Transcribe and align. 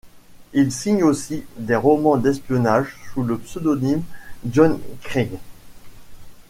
Il 0.53 0.71
signe 0.71 1.03
aussi 1.03 1.43
des 1.57 1.75
romans 1.75 2.17
d'espionnage 2.17 2.95
sous 3.13 3.21
le 3.23 3.37
pseudonyme 3.37 4.01
John 4.49 4.79
Creed. 5.03 5.37